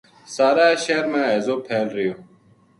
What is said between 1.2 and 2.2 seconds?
ہیضو پھیل رہیو